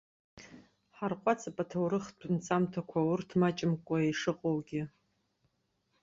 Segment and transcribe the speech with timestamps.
[0.97, 4.83] Ҳарҟәаҵып аҭоурыхтә нҵамҭақәа, урҭ маҷымкәа ишыҟоугьы.